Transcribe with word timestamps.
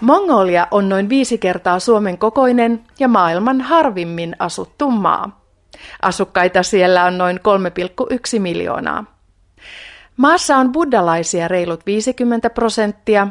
Mongolia 0.00 0.66
on 0.70 0.88
noin 0.88 1.08
viisi 1.08 1.38
kertaa 1.38 1.78
Suomen 1.78 2.18
kokoinen 2.18 2.84
ja 2.98 3.08
maailman 3.08 3.60
harvimmin 3.60 4.36
asuttu 4.38 4.90
maa. 4.90 5.40
Asukkaita 6.02 6.62
siellä 6.62 7.04
on 7.04 7.18
noin 7.18 7.40
3,1 8.34 8.40
miljoonaa. 8.40 9.04
Maassa 10.16 10.56
on 10.56 10.72
buddalaisia 10.72 11.48
reilut 11.48 11.86
50 11.86 12.50
prosenttia, 12.50 13.28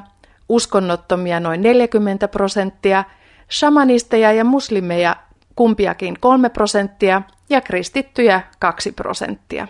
uskonnottomia 0.49 1.39
noin 1.39 1.61
40 1.61 2.27
prosenttia, 2.27 3.03
shamanisteja 3.51 4.31
ja 4.31 4.43
muslimeja 4.43 5.15
kumpiakin 5.55 6.17
3 6.19 6.49
prosenttia 6.49 7.21
ja 7.49 7.61
kristittyjä 7.61 8.41
2 8.59 8.91
prosenttia. 8.91 9.67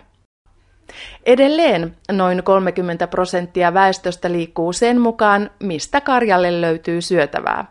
Edelleen 1.26 1.96
noin 2.12 2.42
30 2.42 3.06
prosenttia 3.06 3.74
väestöstä 3.74 4.32
liikkuu 4.32 4.72
sen 4.72 5.00
mukaan, 5.00 5.50
mistä 5.62 6.00
karjalle 6.00 6.60
löytyy 6.60 7.00
syötävää. 7.00 7.64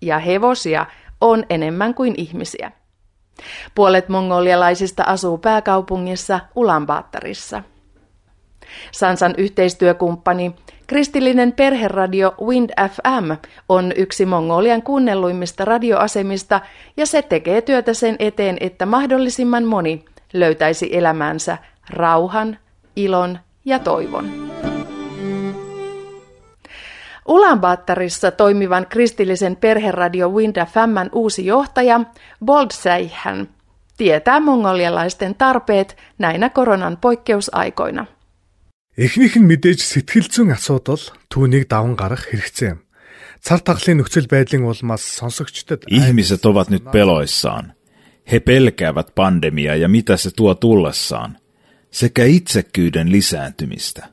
Ja 0.00 0.18
hevosia 0.18 0.86
on 1.20 1.44
enemmän 1.50 1.94
kuin 1.94 2.14
ihmisiä. 2.16 2.72
Puolet 3.74 4.08
mongolialaisista 4.08 5.02
asuu 5.02 5.38
pääkaupungissa 5.38 6.40
Ulaanbaattarissa. 6.54 7.62
Sansan 8.92 9.34
yhteistyökumppani, 9.38 10.54
kristillinen 10.86 11.52
perheradio 11.52 12.34
Wind 12.42 12.70
FM 12.90 13.32
on 13.68 13.92
yksi 13.96 14.26
Mongolian 14.26 14.82
kuunnelluimmista 14.82 15.64
radioasemista 15.64 16.60
ja 16.96 17.06
se 17.06 17.22
tekee 17.22 17.62
työtä 17.62 17.94
sen 17.94 18.16
eteen, 18.18 18.56
että 18.60 18.86
mahdollisimman 18.86 19.64
moni 19.64 20.04
löytäisi 20.32 20.96
elämäänsä 20.96 21.58
rauhan, 21.90 22.58
ilon 22.95 23.39
ja 23.65 23.79
toivon. 23.79 24.49
Ulaanbaattarissa 27.27 28.31
toimivan 28.31 28.87
kristillisen 28.89 29.55
perheradio 29.55 30.29
Wind 30.29 30.55
FMn 30.55 31.09
uusi 31.11 31.45
johtaja 31.45 32.01
Bold 32.45 32.67
Säihän 32.73 33.49
tietää 33.97 34.39
mongolialaisten 34.39 35.35
tarpeet 35.35 35.97
näinä 36.17 36.49
koronan 36.49 36.97
poikkeusaikoina. 36.97 38.05
Эхнийх 38.97 39.39
нь 39.39 39.47
мэдээж 39.47 39.79
сэтгэл 39.79 40.27
зүйн 40.27 40.51
асуудал 40.51 40.99
түүнийг 41.31 41.71
даван 41.71 41.95
гарах 41.95 42.27
хэрэгцээ 42.27 42.69
юм. 42.75 42.79
Цар 43.39 43.63
таглын 43.63 44.03
нөхцөл 44.03 44.27
байдлын 44.27 44.67
улмаас 44.67 45.03
сонсогчдод 45.19 45.87
Ihmiset 45.87 46.43
ovat 46.43 46.67
nyt 46.67 46.83
peloissaan. 46.91 47.73
He 48.31 48.39
pelkäävät 48.39 49.15
pandemiaa 49.15 49.75
ja 49.75 49.87
mitä 49.89 50.17
se 50.17 50.29
tuo 50.35 50.55
tullessaan, 50.55 51.37
sekä 51.94 52.24
itsekkyyden 52.24 53.12
lisääntymistä. 53.12 54.06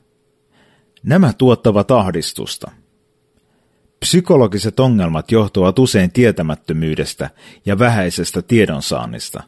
Nämä 1.02 1.32
tuottavat 1.32 1.90
ahdistusta. 1.90 2.70
Psykologiset 4.00 4.80
ongelmat 4.80 5.30
johtuvat 5.30 5.78
usein 5.78 6.12
tietämättömyydestä 6.12 7.30
ja 7.66 7.78
vähäisestä 7.78 8.42
tiedonsaannista. 8.42 9.42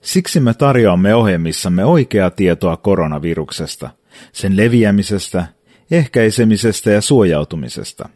Siksi 0.00 0.40
me 0.40 0.54
tarjoamme 0.54 1.14
ohjelmissamme 1.14 1.84
oikeaa 1.84 2.30
tietoa 2.30 2.76
koronaviruksesta, 2.76 3.90
sen 4.32 4.56
leviämisestä, 4.56 5.46
ehkäisemisestä 5.90 6.90
ja 6.90 7.00
suojautumisesta. 7.00 8.08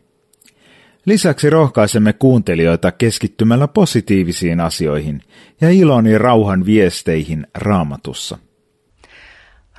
Lisäksi 1.06 1.50
rohkaisemme 1.50 2.12
kuuntelijoita 2.12 2.92
keskittymällä 2.92 3.68
positiivisiin 3.68 4.60
asioihin 4.60 5.22
ja 5.60 5.70
ilon 5.70 6.06
ja 6.06 6.18
rauhan 6.18 6.66
viesteihin 6.66 7.46
raamatussa. 7.54 8.38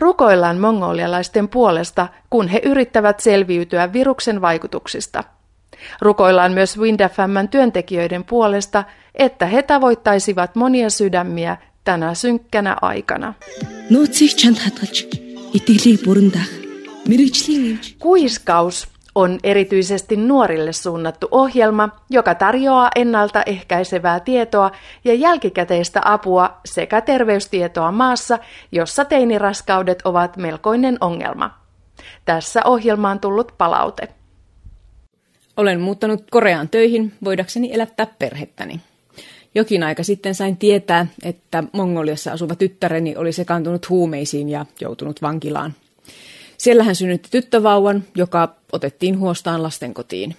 Rukoillaan 0.02 0.58
mongolialaisten 0.58 1.50
puolesta, 1.50 2.08
kun 2.30 2.48
he 2.48 2.62
yrittävät 2.66 3.20
selviytyä 3.20 3.94
viruksen 3.94 4.42
vaikutuksista. 4.42 5.24
Rukoillaan 6.02 6.52
myös 6.52 6.78
Windafamman 6.78 7.50
työntekijöiden 7.50 8.24
puolesta, 8.24 8.84
että 9.16 9.46
he 9.46 9.64
tavoittaisivat 9.64 10.56
monia 10.56 10.90
sydämiä 10.90 11.58
tänä 11.84 12.14
synkkänä 12.14 12.78
aikana. 12.82 13.34
Kuiskaus 18.00 18.88
on 19.16 19.40
erityisesti 19.44 20.16
nuorille 20.16 20.74
suunnattu 20.74 21.28
ohjelma, 21.32 21.90
joka 22.10 22.36
tarjoaa 22.36 22.90
ennaltaehkäisevää 22.96 24.20
tietoa 24.20 24.72
ja 25.04 25.14
jälkikäteistä 25.14 26.02
apua 26.06 26.58
sekä 26.66 27.02
terveystietoa 27.02 27.92
maassa, 27.92 28.40
jossa 28.72 29.06
teiniraskaudet 29.06 30.02
ovat 30.06 30.38
melkoinen 30.38 30.98
ongelma. 31.02 31.62
Tässä 32.26 32.62
ohjelmaan 32.66 33.20
tullut 33.20 33.52
palaute. 33.58 34.08
Olen 35.58 35.80
muuttanut 35.80 36.24
Koreaan 36.32 36.70
töihin 36.70 37.14
voidakseni 37.24 37.74
elättää 37.74 38.08
perhettäni. 38.20 38.80
Jokin 39.56 39.84
aika 39.84 40.04
sitten 40.04 40.36
sain 40.36 40.58
tietää, 40.58 41.08
että 41.24 41.64
Mongoliassa 41.72 42.32
asuva 42.32 42.56
tyttäreni 42.56 43.16
oli 43.16 43.32
sekaantunut 43.32 43.90
huumeisiin 43.90 44.50
ja 44.50 44.66
joutunut 44.82 45.22
vankilaan. 45.22 45.74
Siellä 46.62 46.84
hän 46.84 46.96
synnytti 46.96 47.30
tyttövauvan, 47.32 48.04
joka 48.16 48.56
otettiin 48.72 49.20
huostaan 49.20 49.64
lastenkotiin. 49.64 50.36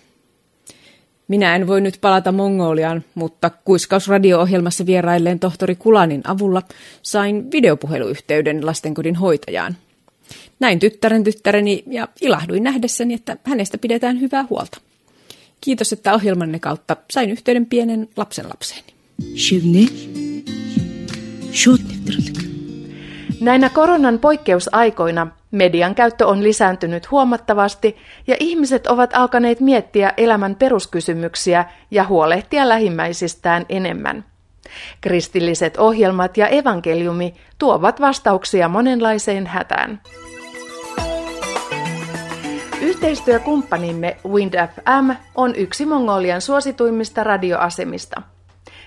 Minä 1.29 1.57
en 1.57 1.67
voi 1.67 1.81
nyt 1.81 1.99
palata 2.01 2.33
Mongoliaan, 2.33 3.05
mutta 3.15 3.51
kuiskausradio-ohjelmassa 3.65 4.87
vierailleen 4.87 5.39
tohtori 5.39 5.75
Kulanin 5.75 6.23
avulla 6.27 6.63
sain 7.03 7.53
videopuheluyhteyden 7.53 8.67
lastenkodin 8.67 9.17
hoitajaan. 9.17 9.77
Näin 10.61 10.79
tyttären 10.79 11.25
tyttäreni 11.25 11.83
ja 11.87 12.09
ilahduin 12.21 12.63
nähdessäni, 12.63 13.15
että 13.15 13.37
hänestä 13.45 13.79
pidetään 13.79 14.21
hyvää 14.21 14.47
huolta. 14.51 14.81
Kiitos, 15.61 15.93
että 15.93 16.15
ohjelmanne 16.15 16.59
kautta 16.59 16.97
sain 17.11 17.31
yhteyden 17.31 17.67
pienen 17.67 18.09
lapsen 18.17 18.49
lapseeni. 18.49 18.95
Näinä 23.41 23.69
koronan 23.69 24.19
poikkeusaikoina 24.19 25.42
median 25.53 25.95
käyttö 25.95 26.27
on 26.27 26.43
lisääntynyt 26.43 27.11
huomattavasti 27.11 27.97
ja 28.27 28.37
ihmiset 28.41 28.87
ovat 28.87 29.11
alkaneet 29.15 29.61
miettiä 29.61 30.13
elämän 30.17 30.55
peruskysymyksiä 30.55 31.65
ja 31.91 32.05
huolehtia 32.05 32.69
lähimmäisistään 32.69 33.67
enemmän. 33.69 34.25
Kristilliset 35.01 35.77
ohjelmat 35.77 36.37
ja 36.37 36.49
evankeliumi 36.49 37.35
tuovat 37.59 38.01
vastauksia 38.01 38.69
monenlaiseen 38.69 39.47
hätään. 39.47 40.01
Yhteistyökumppanimme 42.81 44.17
Wind 44.29 44.55
FM 44.55 45.11
on 45.35 45.55
yksi 45.55 45.87
Mongolian 45.87 46.41
suosituimmista 46.41 47.25
radioasemista. 47.25 48.23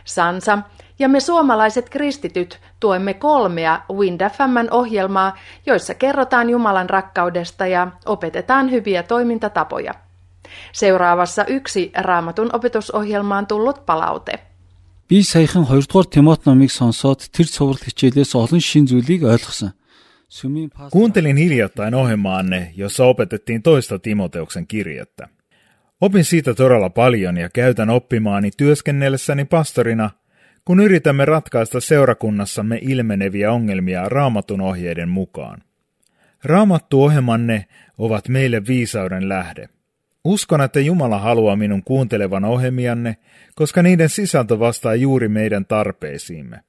Sansa 0.06 0.60
ja 0.99 1.09
me 1.09 1.21
suomalaiset 1.21 1.89
kristityt 1.89 2.61
tuemme 2.81 3.15
kolmea 3.15 3.81
Wind 3.93 4.21
FMn 4.21 4.69
ohjelmaa, 4.71 5.37
joissa 5.67 5.95
kerrotaan 5.95 6.51
Jumalan 6.51 6.91
rakkaudesta 6.91 7.67
ja 7.67 7.91
opetetaan 8.07 8.71
hyviä 8.71 9.03
toimintatapoja. 9.03 9.95
Seuraavassa 10.73 11.45
yksi 11.45 11.93
raamatun 11.97 12.51
opetusohjelmaan 12.53 13.47
tullut 13.47 13.87
palaute. 13.87 14.33
Би 15.09 15.23
саяхан 15.23 15.67
2 15.67 15.89
дугаар 15.89 16.07
Тимот 16.07 16.47
номыг 16.47 16.71
сонсоод 16.71 17.21
тэр 17.35 17.47
цуврал 17.55 17.83
хичээлээс 17.85 18.31
олон 18.35 18.61
шин 18.61 18.87
зүйлийг 18.87 19.23
ойлгосон. 19.23 19.73
Kuuntelin 20.91 21.37
hiljattain 21.37 21.95
ohjelmaanne, 21.95 22.73
jossa 22.77 23.05
opetettiin 23.05 23.63
toista 23.63 23.99
Timoteuksen 23.99 24.67
kirjettä. 24.67 25.29
Opin 26.01 26.25
siitä 26.25 26.55
todella 26.55 26.91
paljon 26.91 27.37
ja 27.37 27.49
käytän 27.49 27.91
oppimaani 27.91 28.51
työskennellessäni 28.57 29.45
pastorina, 29.45 30.11
kun 30.66 30.80
yritämme 30.80 31.26
ratkaista 31.26 31.80
seurakunnassamme 31.80 32.80
ilmeneviä 32.82 33.52
ongelmia 33.52 34.10
raamatun 34.10 34.62
ohjeiden 34.62 35.10
mukaan. 35.10 35.64
Raamattu-ohjelmanne 36.44 37.66
ovat 37.98 38.30
meille 38.30 38.62
viisauden 38.68 39.30
lähde. 39.30 39.70
Uskon, 40.24 40.62
että 40.62 40.80
Jumala 40.80 41.20
haluaa 41.20 41.56
minun 41.56 41.84
kuuntelevan 41.84 42.46
ohjelmianne, 42.46 43.18
koska 43.56 43.84
niiden 43.84 44.10
sisältö 44.10 44.60
vastaa 44.60 44.96
juuri 44.96 45.28
meidän 45.28 45.66
tarpeisiimme. 45.66 46.60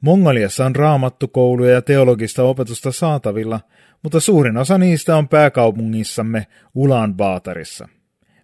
Mongoliassa 0.00 0.66
on 0.66 0.76
raamattukouluja 0.76 1.72
ja 1.72 1.82
teologista 1.82 2.42
opetusta 2.42 2.92
saatavilla, 2.92 3.60
mutta 4.02 4.20
suurin 4.20 4.56
osa 4.56 4.78
niistä 4.78 5.16
on 5.16 5.28
pääkaupungissamme 5.28 6.46
Ulaanbaatarissa. 6.74 7.88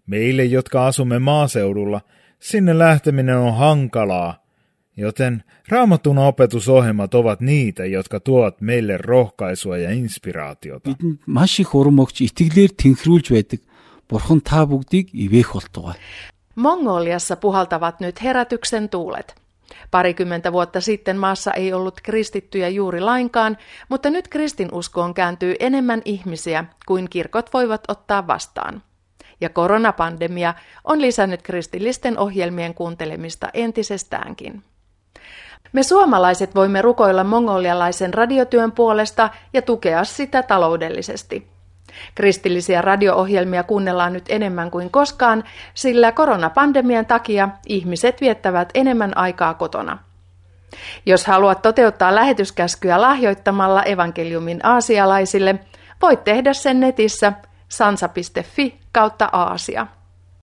Meille, 0.07 0.45
jotka 0.45 0.87
asumme 0.87 1.19
maaseudulla, 1.19 2.01
sinne 2.41 2.79
lähteminen 2.79 3.37
on 3.37 3.57
hankalaa, 3.57 4.44
joten 4.98 5.44
raamatun 5.68 6.18
opetusohjelmat 6.18 7.14
ovat 7.14 7.40
niitä, 7.42 7.86
jotka 7.86 8.20
tuovat 8.20 8.62
meille 8.62 8.98
rohkaisua 8.98 9.78
ja 9.78 9.92
inspiraatiota. 9.92 10.90
Маш 11.26 11.60
их 11.60 11.76
урам 11.76 12.00
өгч 12.04 12.22
итгэлээр 12.28 12.72
тэнхрүүлж 12.76 13.28
байдаг. 13.32 13.62
Бурхан 14.10 14.42
та 14.42 14.66
бүгдийг 14.66 15.14
ивээх 15.14 15.54
болтугай. 15.54 15.96
Mongoliassa 16.56 17.36
puhaltavat 17.36 18.00
nyt 18.00 18.24
herätyksen 18.24 18.90
tuulet. 18.90 19.36
Parikymmentä 19.92 20.52
vuotta 20.52 20.82
sitten 20.82 21.18
maassa 21.18 21.52
ei 21.54 21.74
ollut 21.74 22.02
kristittyjä 22.04 22.68
juuri 22.70 23.02
lainkaan, 23.02 23.58
mutta 23.90 24.10
nyt 24.10 24.28
kristinuskoon 24.28 25.14
kääntyy 25.14 25.56
enemmän 25.60 26.02
ihmisiä 26.06 26.66
kuin 26.86 27.10
kirkot 27.10 27.54
voivat 27.54 27.84
ottaa 27.88 28.28
vastaan. 28.28 28.82
ja 29.42 29.50
koronapandemia 29.50 30.54
on 30.84 31.02
lisännyt 31.02 31.42
kristillisten 31.42 32.18
ohjelmien 32.18 32.74
kuuntelemista 32.74 33.50
entisestäänkin. 33.54 34.64
Me 35.73 35.83
suomalaiset 35.83 36.55
voimme 36.55 36.83
rukoilla 36.83 37.25
mongolialaisen 37.25 38.15
radiotyön 38.15 38.73
puolesta 38.73 39.31
ja 39.53 39.63
tukea 39.63 40.05
sitä 40.05 40.43
taloudellisesti. 40.43 41.49
Kristillisiä 42.15 42.83
radio-ohjelmia 42.83 43.63
kuunnellaan 43.63 44.13
nyt 44.13 44.25
enemmän 44.29 44.71
kuin 44.71 44.91
koskaan, 44.91 45.45
sillä 45.75 46.13
koronapandemian 46.13 47.07
takia 47.07 47.49
ihmiset 47.67 48.21
viettävät 48.21 48.69
enemmän 48.75 49.17
aikaa 49.17 49.55
kotona. 49.55 49.99
Jos 51.07 51.27
haluat 51.27 51.63
toteuttaa 51.63 52.15
lähetyskäskyä 52.15 53.01
lahjoittamalla 53.01 53.83
evankeliumin 53.83 54.61
aasialaisille, 54.67 55.59
voit 56.03 56.25
tehdä 56.25 56.53
sen 56.53 56.81
netissä 56.81 57.33
sansa.fi 57.69 58.81
kautta 58.93 59.29
Aasia. 59.33 59.87